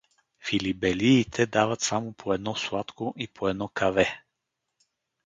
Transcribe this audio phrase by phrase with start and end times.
[0.47, 4.23] Филибелиите дават само по едно сладко и по едно каве.